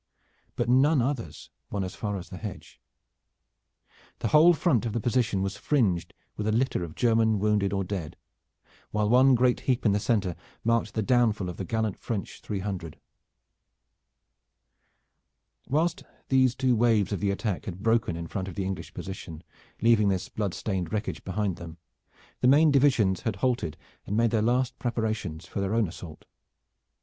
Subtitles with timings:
[0.55, 2.81] But none others won as far as the hedge.
[4.17, 7.83] The whole front of the position was fringed with a litter of German wounded or
[7.83, 8.17] dead,
[8.89, 12.61] while one great heap in the center marked the downfall of the gallant French three
[12.61, 12.99] hundred.
[15.69, 19.43] Whilst these two waves of the attack had broken in front of the English position,
[19.83, 21.77] leaving this blood stained wreckage behind them,
[22.39, 23.77] the main divisions had halted
[24.07, 26.25] and made their last preparations for their own assault.